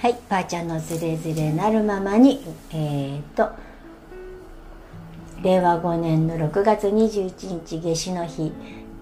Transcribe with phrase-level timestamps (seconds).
[0.00, 2.42] はい、ばあちゃんのズレズレなるままに、
[2.72, 3.50] えー、と、
[5.42, 8.50] 令和5年の6月21日夏至の日、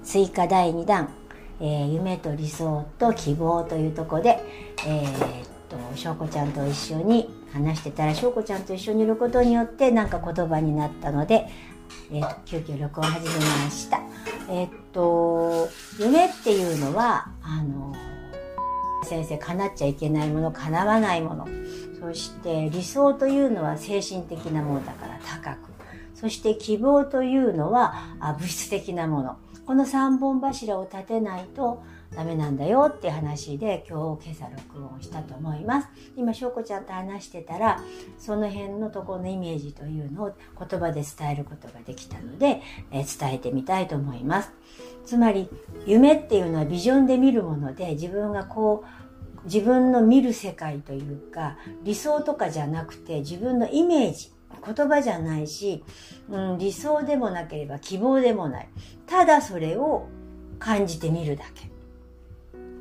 [0.03, 1.09] 追加第2弾、
[1.61, 4.41] えー、夢と理想と希望というとこで、
[4.89, 11.47] えー、と、翔子ちゃんと一緒に話してたら、翔子ちゃんと一緒にいることによってなんか言葉になったので、
[12.11, 14.01] えー、急遽録音始めました。
[14.51, 15.69] えっと、
[16.01, 17.95] 夢っていうのは、あの、
[19.09, 21.49] 先生叶っちゃいけないもの叶わないもの。
[22.01, 25.73] そして理想というのは精神的なものだから高く。
[26.15, 27.95] そして希望というのは
[28.39, 29.37] 物質的なもの。
[29.67, 31.83] この3本柱を立てないと
[32.15, 35.89] ダメなんだよって話で今日今朝録音したと思います。
[36.17, 37.83] 今翔子ちゃんと話してたら
[38.19, 44.53] その辺のところのイメージというのを言葉で伝えることができたので、え伝えてみたいと思います。
[45.05, 45.49] つまり
[45.87, 54.33] 夢っていうのはビジョンで見るもので自分がこう自分の見る世界というか理想とかじゃなくて自分のイメージ
[54.65, 55.85] 言葉じゃないし、
[56.29, 58.69] うん、理想でもなければ希望でもない。
[59.07, 60.09] ただそれを
[60.59, 61.78] 感じてみるだけ。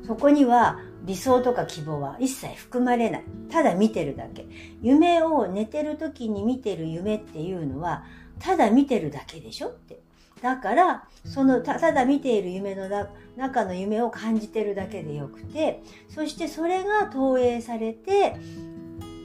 [0.08, 3.24] そこには理想とか希望は一切含まれない。
[3.50, 4.46] ただ見てるだけ。
[4.82, 8.04] 夢を寝てる時に見てる夢っていうのは
[8.38, 10.00] ただ見てるだけでしょって。
[10.40, 12.88] だから、そのただ見ている夢の
[13.36, 18.36] 中の夢を感じてるだけでよくて、そしてそれが投影されて、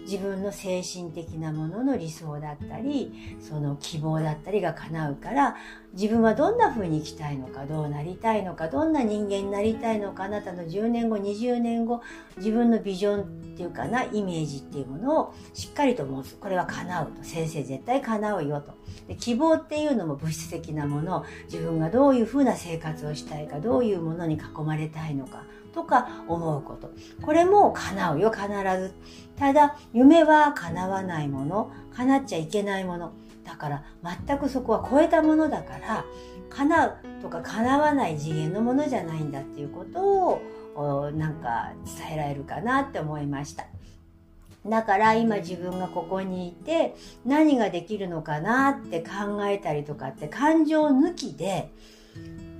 [0.03, 5.56] 自分の精神的なものの理想だったりその希望だったりが叶うから
[5.94, 12.02] 自分はどんな風に生きたいのかどうなりたいのかどんな人間になりたいのかあなたの10年後20年後
[12.38, 18.73] 自分のビジョンっていうかなイメージっていうものをしっかりと持つこれは叶うと先生絶対叶うよと
[19.08, 26.91] で希望っていうのも物質的なもの自分がどういう風な生活をしたいかどういうものに囲まれたいのかとか思うこと。
[27.22, 28.94] これも叶うよ、必ず。
[29.38, 33.12] ただ、夢は叶わないもの、叶っちゃいけないもの。
[33.44, 33.84] だから、
[34.26, 36.06] 全くそこは超えたものだから、
[36.50, 40.40] 叶うとか叶わない次元のものじゃないんだっていうこと
[40.76, 43.66] を、なんか伝えられるかなって思いました。
[44.66, 46.96] だから今自分がここにいて
[47.26, 51.70] 何ができるのかなって考えたりとかって感情抜きで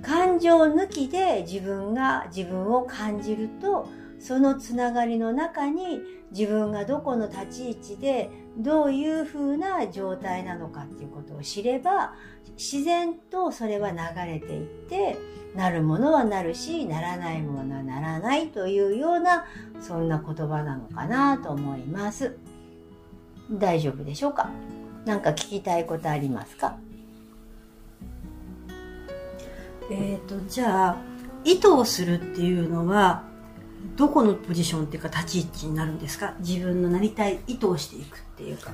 [0.02, 12.14] 感情抜きで自分が自分を感じるとそのつながりの中に自分がどこの立ち位置でどういう風な状態なのかっていうことを知れば
[12.56, 15.18] 自然とそれは流れていって
[15.56, 19.44] なるものはなるしならないものはならないというような
[19.80, 22.36] そんな言葉なのかなと思います。
[23.50, 24.50] 大丈夫でしょうか？
[25.04, 26.76] 何か聞きたいことありますか？
[29.90, 30.96] えっ、ー、とじゃあ
[31.44, 33.24] 意図をするっていうのは
[33.96, 36.34] どこのポジションっていうか立ち位置になるんですか？
[36.40, 38.72] 自分のなりたい意図をしていくっていうか。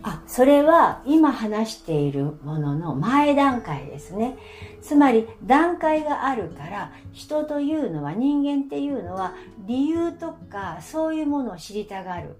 [0.00, 4.36] あそれは今話しているものの前段階ですね。
[4.80, 9.34] つまり段階があるから人というのは人間っていうのは
[9.66, 12.36] 理由とかそういうものを知りたがる。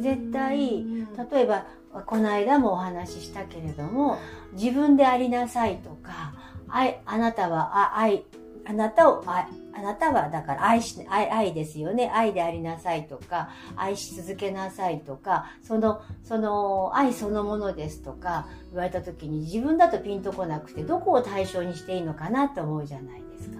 [0.00, 0.84] 絶対
[1.30, 1.66] 例えば
[2.06, 4.18] この間もお話ししたけれども
[4.54, 6.32] 自分でありなさいとか
[6.68, 8.24] 愛あなたは愛
[8.64, 12.10] あなたを愛あなたはだから愛し愛愛ですよね。
[12.14, 23.58] 愛でありなさいとか愛し続けなさいとかそのその愛そのものですとか言われた時に自分だとピンとこなくてどこを対象にしていいのかなって思うじゃないですか。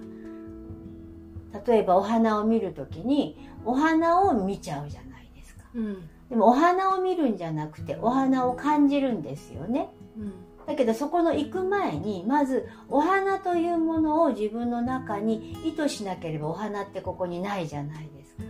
[1.67, 6.09] 例えばお花を見る時にお花を見ちゃうじゃないですか、うん。
[6.31, 9.91] でもお花を見るんじゃなくてお花を感じるんですよね。
[10.19, 10.33] うん
[10.67, 18.43] だけどそこの行く前にまずお花というものを自分の中に意図しなければお花ってここにないじゃないですか。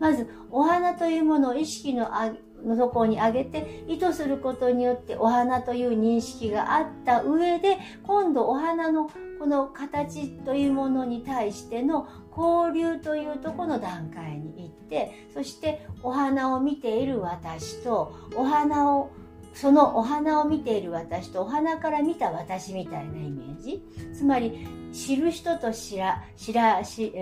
[0.00, 2.32] まずお花というものを意識のあ
[2.64, 19.10] の底に上げて意図することによってお花という認識があった上で今度お花のこの形というものに対しての交流というとこの段階に行ってそしてお花を見ている私とお花を
[19.54, 23.82] そのお花を見ている私とお花から見た私みたいなイメージ。
[24.14, 27.12] つまり知る人と知ら知ら知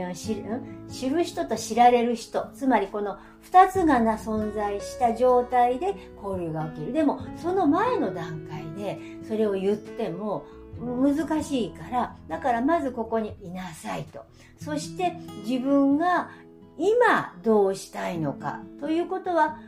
[0.88, 2.48] 知る人と知られる人。
[2.54, 3.18] つまりこの
[3.50, 6.92] 2つがな存在した状態で交流が起きる。
[6.92, 10.44] でもその前の段階でそれを言っても
[10.80, 14.24] 難しいからだからまずここにいなさいと。
[14.58, 15.16] そして
[15.46, 16.30] 自分が
[16.78, 19.58] 今どうしたいのかということは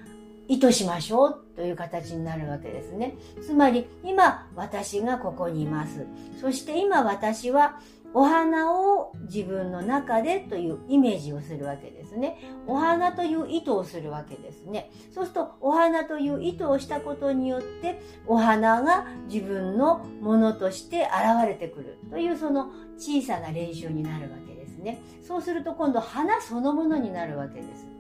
[0.52, 3.16] 意図しましょうという形になるわけですね。
[3.40, 6.06] つまり今私がここにいます。
[6.38, 7.80] そして今私は
[8.12, 12.36] お花を自分の中でというイメージをするわけですね。
[12.66, 14.90] お花という意図をするわけですね。
[15.14, 25.00] そうすると、お花という意図をしたことによって、お花が自分のものとして現れてくるというその小さな練習になるわけですね。
[25.26, 27.91] そうすると今度花そのものになるわけです。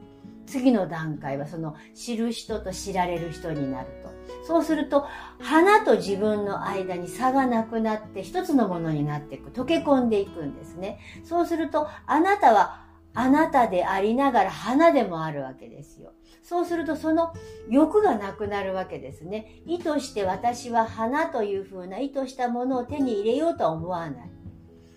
[0.52, 4.12] 次の段階はその知る人と知られる人になると。
[4.46, 5.06] そうすると、
[5.40, 9.50] 花と自分の間に差がなくなって一つのものになっていく。
[9.50, 11.00] 溶け込んでいくんですね。
[11.24, 12.84] そうすると、あなたは
[13.14, 16.12] あなたでありながら花でもあるわけですよ。
[16.42, 17.32] そうするとその
[17.70, 19.62] 欲がなくなるわけですね。
[19.64, 24.30] 意図して私は花というふうな意図したものを手に入れようとは思わない。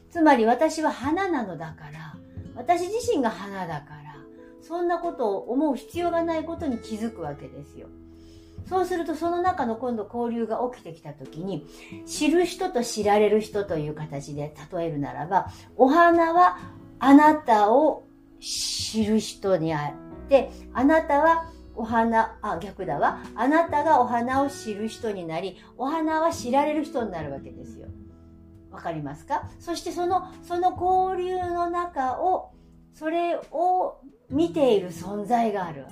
[0.10, 2.16] つまり私は花なのだから、
[2.56, 4.05] 私自身が花だから、
[4.68, 7.88] そんなことを思う必要がないことに気づくわけですよ。
[8.68, 11.68] そうするとその中の今度交流が起きてきた時に、
[12.08, 16.58] 知る人と知られる人という形で例えるならば、お花は
[16.98, 18.08] あなたを
[18.40, 19.94] 知る人にあ
[20.26, 23.20] って、あなたはお花、あ、逆だわ。
[23.36, 27.88] あなたがお花を知る人になり、お花は知られる人になるわけですよ。
[28.72, 29.48] わかりますか？
[29.60, 32.50] そしてその、その交流の中を、
[32.96, 33.98] それを
[34.30, 35.86] 見ている存在がある。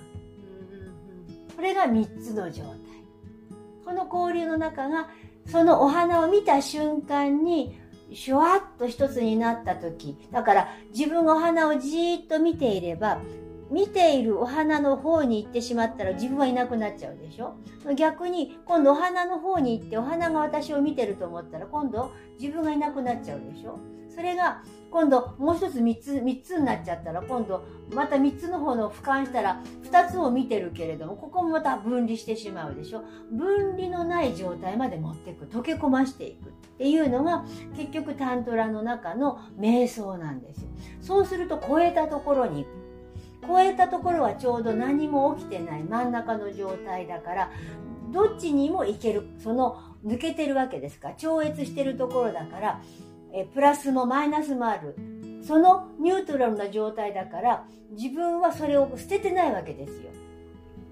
[1.55, 2.73] これが3つの状態。
[3.85, 5.09] この交流の中が、
[5.45, 7.77] そのお花を見た瞬間に、
[8.13, 13.19] シュワッと一つになった時、だから自分がお花をじーっと見ていれば、
[13.69, 17.55] 見ているお花の方に行ってしまったら自分はいなくなっちゃうでしょ
[17.95, 23.79] 逆に今度お花の方に行ってお花が私を見てると思ったら今度自分がいなくなっちゃうでしょ
[24.13, 24.61] それが
[24.91, 33.03] 今度もう一つ三つ、三つになっちゃったら今度また三つの方の俯瞰したら二つを見てるけれどもここもまた分離してしまうでしょ。
[33.31, 35.45] 分離のない状態まで持っていく。
[35.45, 37.43] 溶け込ましていくっていうのが
[37.75, 40.67] 結局タントラの中の瞑想なんですよ。
[41.01, 42.67] そうすると超えたところに
[43.47, 47.51] 超えたところはちょうど何も起きてない真ん中の状態だから
[48.11, 49.27] どっちにも行ける。
[49.39, 52.81] その抜けてるわけですか超越してるところだから
[53.33, 54.95] えプラスもマイナスもある。
[55.45, 60.11] そのニュートラルな状態だから、自分はそれを捨ててないわけですよ。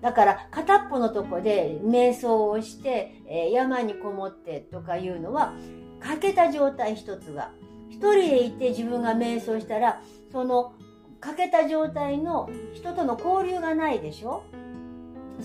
[0.02, 5.54] だから片っぽのとこで瞑想をして、えー、山にこもってとかいうのは
[6.00, 7.52] 欠けた状態一つが
[7.90, 10.02] 一人でいて自分が瞑想したら
[10.32, 10.74] その
[11.20, 14.42] 欠けた状態の人との交流がないでしょ？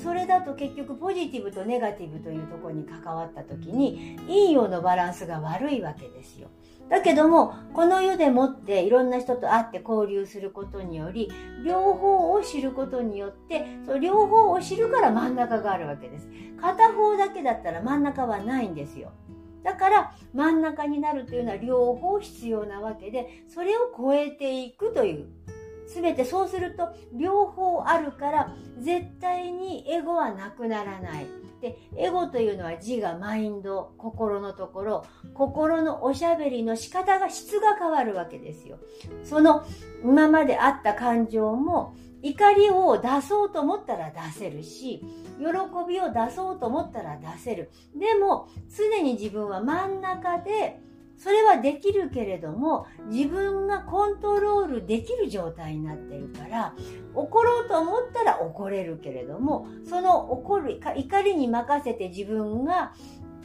[0.02, 6.48] それだと結局ポジティブとネガティブというところに関わった時に陰陽のバランスが悪いわけですよ。
[6.88, 11.30] だけども、この世でもっていろんな人と会って交流することにより、
[11.64, 16.28] 両方を知ることによって、その両方を知るから真ん中があるわけです。
[16.60, 19.10] 片方だけだったら真ん中はないんですよ。
[19.64, 25.26] だから真ん中になるというのは両方必要なわけで、それを超えていくという。
[25.88, 31.26] すべてそうすると両方あるから絶対にエゴはなくならない。
[31.60, 35.04] で、エゴというのは字が、マインド、心のところ、
[35.34, 38.78] 心のおしゃべりの仕方が質が変わるわけですよ。
[39.24, 39.64] その
[40.02, 45.02] 今まであった感情も怒りを出そうと思ったら出せるし、
[45.38, 45.46] 喜
[45.88, 47.70] びを出そうと思ったら出せる。
[47.94, 50.80] でも、常に自分は真ん中で
[51.18, 56.74] それはできるけれども、自分がコントロールできる状態になってるから、
[57.14, 62.92] 怒ろうと思ったら怒れるけれども、その怒る、怒りに任せて自分が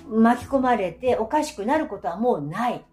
[0.09, 2.85] 巻き込まれておかしくなることはもうない。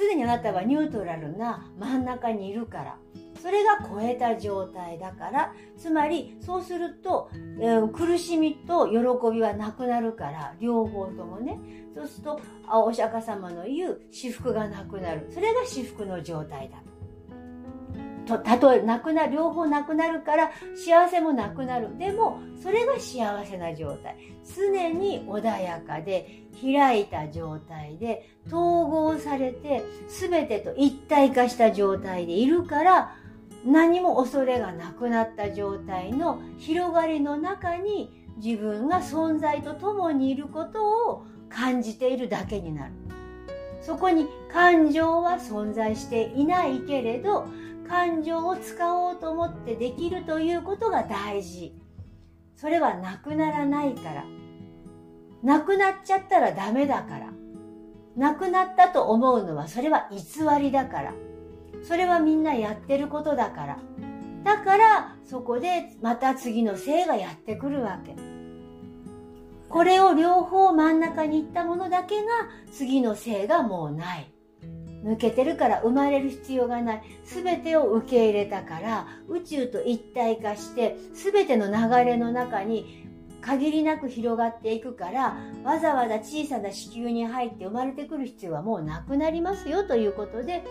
[0.00, 2.96] 常にあなたはニュートラルな真ん中にいるから。
[3.40, 8.96] それが超えた状態だから、つまりそうすると、えー、苦しみと喜
[9.32, 11.58] びはなくなるから、両方ともね。
[11.94, 12.40] そうすると、
[12.70, 15.26] お釈迦様の言う私服がなくなる。
[15.32, 16.76] それが私服の状態だ。
[18.38, 21.96] たとえ、なくな、両方なくなるから、幸せもなくなる。
[21.98, 24.16] でも、それが幸せな状態。
[24.56, 33.16] 常に穏やかで、開いた状態で、統合されて、すべてと一体化した状態でいるから、
[33.64, 42.92] 何も恐れがなくなった状態の広がりの中に自分が存在と共にいることを感じているだけになる。
[43.82, 47.46] そこに感情は存在していないけれど、
[47.90, 51.74] 感情を使おうと思ってできるということが大事。
[52.54, 54.24] それはなくならないから。
[55.42, 57.32] なくなっちゃったらダメだから。
[58.16, 61.14] なくなったと思うのはそれは偽りだから。
[61.82, 63.78] それはみんなやってることだから。
[64.44, 68.14] だから、そこでまた次の性がやってくるわけ。
[69.68, 72.30] これを両方真ん中に行ったものだけが
[72.70, 74.32] 次の性がもうない。
[75.04, 77.02] 抜けてるから生まれる必要がない。
[77.24, 83.08] 全てを受け入れたから宇宙と一体化して全ての流れの中に
[83.40, 89.84] 限りなく広がっていくからわざわざ小さな子宮に入って生まれてくる必要はもうなくなりますよ。
[89.84, 90.64] ということで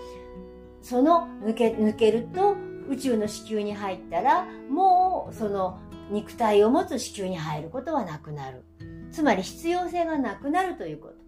[0.82, 2.56] その抜け抜けると
[2.88, 5.80] 宇宙の子宮に入ったらもうその
[6.12, 8.64] 肉体を持つ子宮に入ることはなくなる。
[9.12, 11.19] つまり必要性がなくなるということ。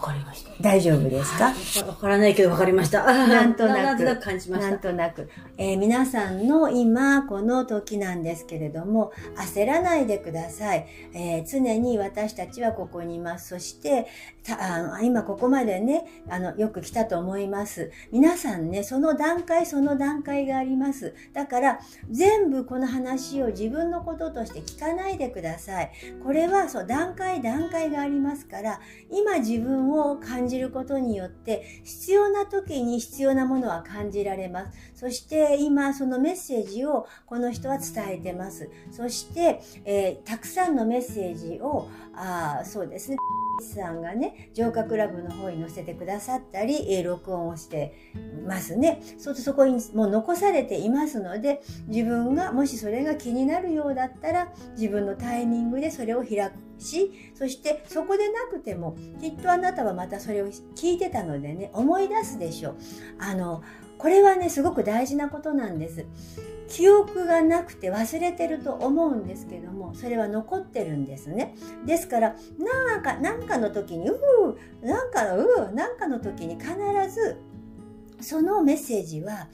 [0.00, 0.50] かりました。
[0.60, 1.54] 大丈夫ですか？
[1.86, 3.04] わからないけどわかりました。
[3.04, 3.82] なんとなく。
[3.82, 4.88] なんとなく感じましなんた。
[4.90, 13.48] となく、えー皆さんの今この時なんですけれども焦らないでください、えー常に私たちはここにいます。
[13.48, 14.06] そして
[14.42, 17.90] たあの今ここまでねあのよく来たと思います。
[18.12, 21.14] 皆さんねその段階その段階があります。
[21.32, 21.80] だから
[22.10, 25.90] 全部この話を自分のこととして聞かないでください。
[26.22, 28.80] これはそう段階段階がありますから
[29.10, 34.78] 今自分をを感じることによって必要な時に必要なものは感じられます。
[34.94, 38.70] そして今そのメッセージをこの人は伝えてます。
[38.90, 43.16] そして、えーたくさんのメッセージをあーそうですね。
[43.60, 47.94] さんがね浄化クラブの方に載せてくださったり、えー録音をして
[48.46, 49.00] ますね。
[49.18, 62.76] そうするとそこにもう残されていますので自分がもしそれが気になるようだったら自分のタイミングでそれを開くしそしてそこでなくてもきっとあなたはまたそれを聞いてたのでね思い出すでしょう。
[63.18, 63.62] あの
[63.98, 66.06] これはねすごく大事なことなんです。
[66.68, 71.54] 記憶がなくて忘れてると思うんですけどもそれは残ってるんですね。
[71.84, 76.70] ですからなんかなんかの時にうーなんかのうーなんかの時に必
[77.12, 77.38] ず
[78.20, 79.48] そのメッセージは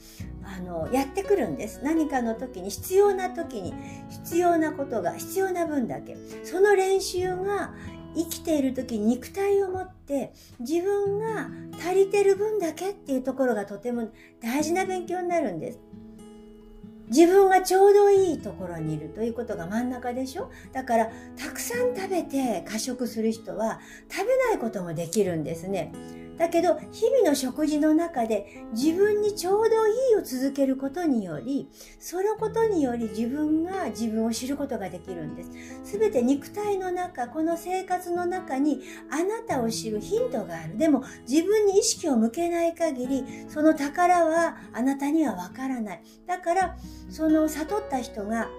[0.47, 1.81] あのやってくるんです。
[1.83, 3.73] 何かの時に必要な時に
[4.09, 6.15] 必要なことが必要な分だけ。
[6.43, 7.73] その練習が
[8.15, 11.49] 生きている時に肉体を持って自分が
[11.79, 14.09] 足りてる分だけっていうところがとても
[14.41, 15.79] 大事な勉強になるんです。
[17.09, 20.49] 自分がちょうどいいところにいるということが真ん中でしょ？
[20.73, 25.93] だからたくさん食べて過食する人は食べないこともできるんですね。
[26.37, 35.51] だけど日々の食事の中で自分にちょうどいいを続けることによりそのことにより自分が自分を知ることができるんです。
[35.83, 40.77] すべて肉体の中この生活の中にあなたを知るヒントがある。
[40.77, 46.03] でも自分に意識を向けない限りその宝はあなたにはわからない。
[46.27, 46.77] だから
[47.09, 48.49] その悟った人が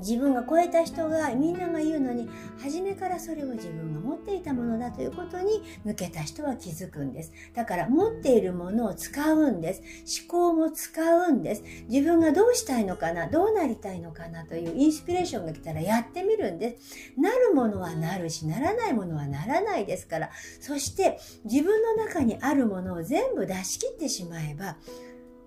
[0.00, 2.28] 自分が超えた人がみんなが言うのに
[2.62, 7.32] 初めからそれを自分が持っていたものだということに抜けた人は気づくんです。
[7.54, 9.82] だから持っているものを使うんです。
[10.22, 11.62] 思考も使うんです。
[11.88, 17.12] 自分がどうしたいのかなどうなりたいのかなというインスピレーションが来たらやってみるんです。
[17.16, 20.30] なるものはなるしならないものはならないですから。
[20.60, 24.76] そして自分の中にあるものを全部出し切ってしまえば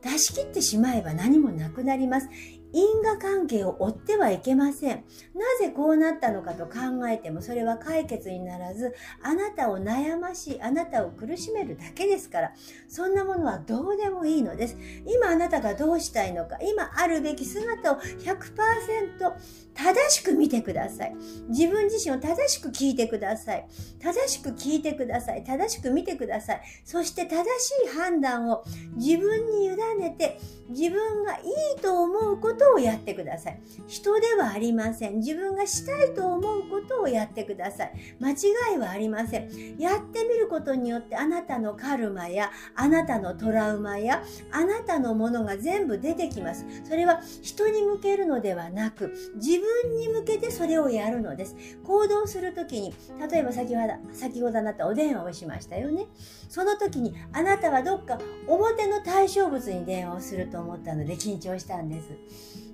[0.02, 2.28] 出し切ってしまえば何もなくなります。
[2.74, 5.06] 因果関係を追ってはいけません。
[5.36, 12.54] なぜこうなったのかと考えてもそれは解決にならず、あなたを悩まし、あなたを苦しめるだけですから、
[12.88, 14.78] そんなものはどうでもいいのです。
[15.06, 19.34] 今あなたがどうしたいのか、今あるべき姿を100%
[19.76, 21.16] 正しく見てください。
[21.50, 23.68] 自分自身を正しく聞いてください。
[24.00, 25.44] 正しく聞いてください。
[25.44, 26.62] 正しく見てください。
[26.86, 28.64] そして正しい判断を
[28.96, 30.40] 自分に委ねて、
[30.70, 31.42] 自分がい
[31.78, 33.60] いと思うことをやってください。
[33.88, 35.18] 人ではありません。
[35.18, 37.94] 自分がしたいと思うことをやってください。
[38.20, 39.80] 間違いはありません。
[39.80, 46.66] やってみることによってあなたのカルマやあなたのトラウマやあなたのものが全部出てきます。
[46.84, 51.56] それは人に向けるのではなく自分に向けてそれをやるのです。
[51.84, 52.94] 行動するときに、
[53.32, 56.08] 例えば先ほど、先ほどあなたお電話をしましたよね。
[56.50, 62.08] その時にあなたはどっか表の対象物に電話をすると思ったので緊張したんです。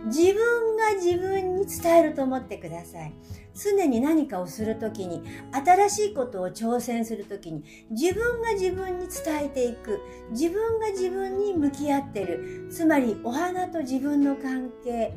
[0.05, 3.13] 自分が自分に伝えると思ってください。
[3.53, 5.21] 常に何かをするときに、
[5.51, 9.99] 新しいことを挑戦するときに、自分が自分に伝えていく。
[10.31, 12.69] 自分が自分に向き合ってる。
[12.71, 15.13] つまり、お花と自分の関係。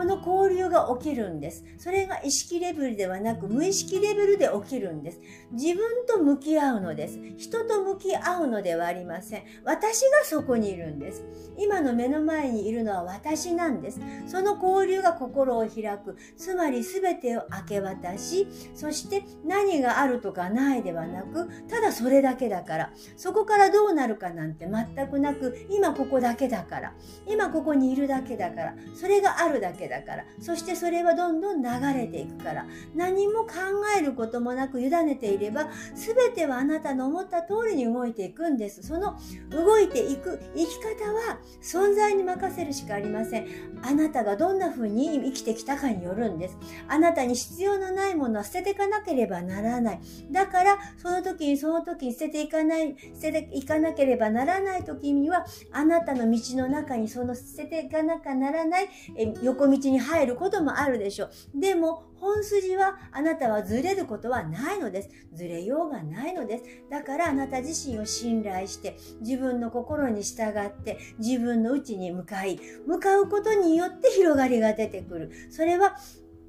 [0.00, 1.62] この交流が起きるんです。
[1.76, 5.20] それが意識レベルではなく無意識レベルで起きるんです。
[5.52, 7.18] 自分と向き合うのです。
[7.36, 9.42] 人と向き合うのではありません。
[9.62, 11.22] 私がそこにいるんです。
[11.58, 14.00] 今の目の前にいるのは私なんです。
[14.26, 16.16] その交流が心を開く。
[16.34, 22.92] つまり全てを明け渡し、そして何があるとかないではなく、ただそれだけだから。
[23.18, 26.94] そこからどうなるかなんて全くなく、今ここだけだから。
[27.26, 28.74] 今ここにいるだけだから。
[28.94, 30.02] それがあるだけだ。
[30.02, 30.24] から。
[30.40, 32.66] そしてそれはどんどん流れていくから。
[32.94, 33.50] 何も考
[33.98, 38.82] えることもなく委ねていれば、全てはあなたの思った通りに動いていくんです。
[38.82, 39.18] その
[39.50, 43.46] 動いていく生き方は存在に任せるしかありません。
[43.82, 46.56] あなたがどんな風に生きてきたかによるんです。
[46.88, 50.00] あなたに必要のないものは捨てていかなければならない。
[50.30, 61.60] だから、その時にその時に捨てていかない、捨てていかなければならない時には、あなたの道の中にその捨てていかなきゃならないえ横道道に入ることもあるでしょう。
[61.60, 65.10] でも、本筋はあなたはずれることはないのです。
[65.32, 66.64] ずれようがないのです。
[66.90, 75.30] だからあなた自身を信頼して自分の心に従って自分の内に向かい向かうことによって広がりが出てくる。
[75.50, 75.96] それは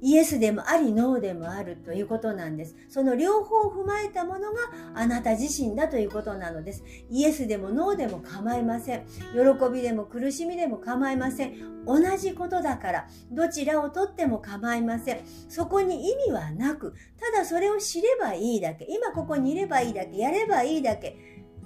[0.04, 2.74] イエスでもありノーでもあるということなんです。
[2.88, 4.58] その両方を踏まえたものが
[4.94, 6.82] あなた自身だということなのです。
[7.08, 9.06] イエスでもノーでも構いません。
[9.06, 11.84] 喜びでも苦しみでも構いません。
[11.86, 15.20] 同じことだから、どちらをとっても構いません。
[15.48, 16.94] そこに意味はなく、
[17.32, 21.16] ただそれを知ればいいだけ、今ここにいればいいだけ、やればいいだけ、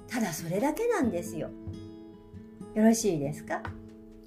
[0.09, 1.51] ただそれだけなんですよ。
[2.75, 3.63] よろしいですか？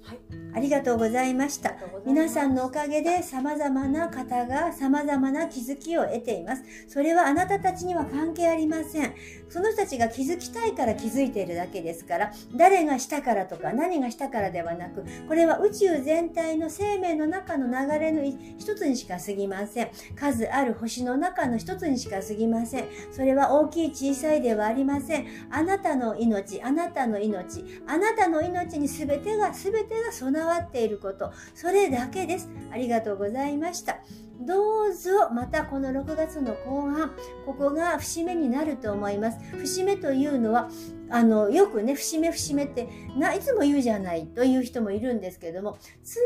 [0.02, 0.39] はい。
[0.54, 1.74] ありがとうございました。
[2.04, 6.62] 皆さんのおかげで様々な方が様々な気づきを得ています。
[6.88, 9.14] それはあなたたちには関係ありません。
[9.48, 19.90] その人たちが気づきたいから気づいているだけですから、誰がしたからとか何がしたからではなく、これは宇宙全体の生命の中の流れの一つにしか過ぎません。
[20.16, 22.84] 数ある星の中の一つにしか過ぎません。
[23.12, 25.26] それは大きい小さいではありません。
[25.50, 32.48] あなたの命、あなたの命、あなたの命に全てが全てが備わわっていること、それだけです。
[32.72, 33.98] ありがとうございました。
[34.40, 37.10] どうぞまたこの6月の後半、
[37.44, 39.38] ここが節目になると思います。
[39.56, 40.70] 節目というのは、
[41.10, 45.76] あの、よくね、節目節目ってな、いつも言うじゃないという人もいるんですけども、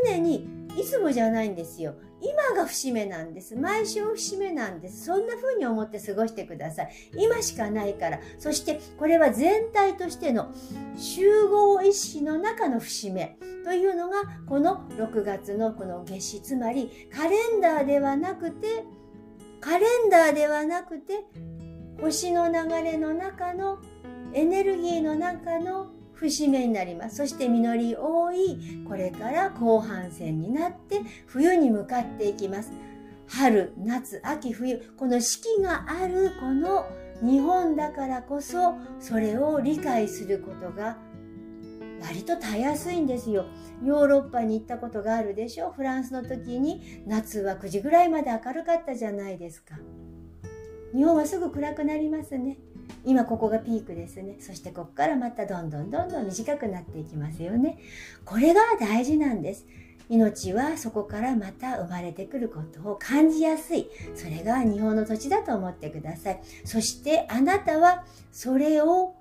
[0.05, 1.95] 常にいつもじゃないんですよ。
[2.21, 3.55] 今が節目なんです。
[3.55, 5.05] 毎週節目なんです。
[5.05, 6.89] そんな風に思って過ごしてください。
[7.17, 8.19] 今しかないから。
[8.39, 10.51] そしてこれは全体としての
[10.97, 18.85] 集合意識の中の節目というのがこの6月のこの夏至、つまりカレンダーではなくて、
[19.59, 21.25] カレンダーではなくて、
[22.01, 23.79] 星の流れの中の
[24.33, 27.17] エネルギーの中の節目になります。
[27.17, 32.71] そして実り多い、これから後半戦になって冬に向かっていきます。
[33.27, 36.85] 春、夏、秋、冬、この四季があるこの
[37.21, 40.97] 日本だからこそ、それを理解することが
[42.01, 43.45] 割とたやすいんですよ。
[43.83, 49.75] ヨーロッパに行ったことがあるでしょフランスの時に夏は9時ぐらいまで明るかったじゃないですか。
[50.93, 52.57] 日本はすぐ暗くなりますね。
[53.05, 54.37] 今ここがピークですね。
[54.39, 57.77] そしてここからまたどんどんどんどん短くなっていきますよね。
[58.25, 59.65] これが大事なんです。
[60.09, 63.89] 命はそこからまた生まれてくることを感じやすい。
[64.15, 66.41] それが日本の土地だと思ってください。
[66.63, 69.15] そしてあなたはそれを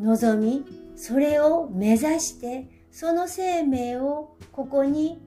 [0.00, 0.64] 望み、
[0.96, 5.20] それを目指して、その生命をここに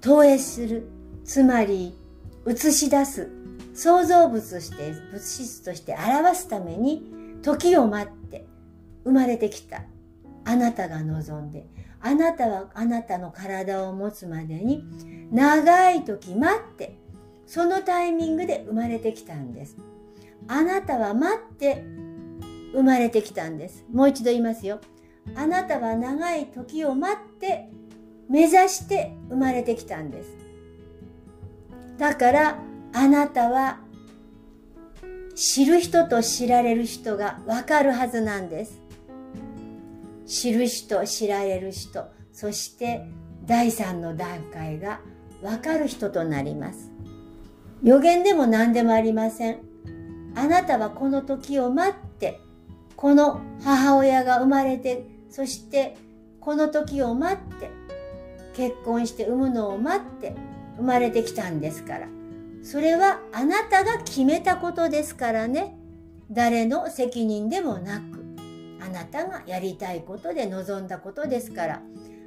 [0.00, 0.86] 投影する。
[1.24, 1.94] つまり、
[2.46, 3.30] 映し出す。
[3.74, 8.46] 創造物として、物質として表すために、時を待って
[9.04, 9.82] 生まれてきた。
[10.44, 11.66] あなたが望んで、
[12.00, 14.84] あなたはあなたの体を持つまでに、
[15.30, 16.96] 長い時待って、
[17.46, 19.76] そのタイミングで生まれてきたんです。
[20.48, 21.84] あなたは待って
[22.72, 23.84] 生まれてきたんです。
[23.92, 24.80] もう一度言いますよ。
[25.34, 27.70] あなたは長い時を待って
[28.28, 30.36] 目指して生まれてきたんです。
[31.98, 32.58] だから
[32.96, 33.80] あなたは
[35.34, 38.80] 知る人と知られる人がわかるはずなんです。
[40.26, 43.04] 知る人、知られる人、そして
[43.44, 45.00] 第三の段階が
[45.42, 46.92] わかる人となります。
[47.82, 49.58] 予言でも何でもありません。
[50.36, 52.40] あなたはこの時を待って、
[52.94, 55.96] この母親が生まれて、そして
[56.40, 57.70] この時を待って、
[58.54, 60.36] 結婚して産むのを待って
[60.76, 62.06] 生まれてきたんですから。
[62.64, 65.76] それはあなたが決めたことですからね。
[66.30, 68.24] 誰の責任でもなく、
[68.80, 71.82] あなたがやりたいことで望んだことですから、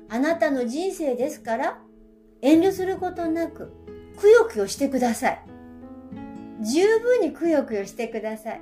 [0.10, 1.80] あなたの人生ですから、
[2.42, 3.74] 遠慮することなく、
[4.20, 5.42] くよくよしてください。
[6.62, 8.62] 十分にくよくよしてください。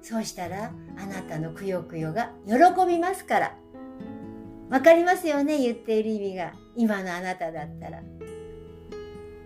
[0.00, 2.54] そうしたら、あなたのくよくよが喜
[2.86, 3.56] びますから。
[4.70, 5.58] わかりますよね？
[5.58, 6.52] 言っている意味が。
[6.76, 8.02] 今のあなただったら。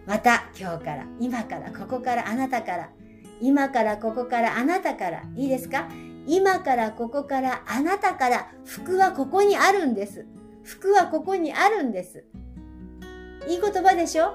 [0.07, 2.91] また今日から、今から、ここから、あなたから、
[3.41, 5.89] 今からここからあなたから、いいですか？
[6.27, 10.27] 今からここからあなたから、服はここにあるんです。
[10.63, 12.25] 服はここにあるんです。
[13.49, 14.35] いい言葉でしょ？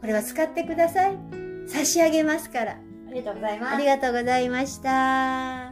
[0.00, 1.18] これは使ってください。
[1.66, 2.72] 差し上げますから。
[2.72, 5.69] ありがとうございますありがとうございました。